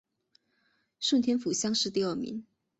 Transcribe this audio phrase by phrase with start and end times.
[0.99, 2.43] 顺天府乡试第二名。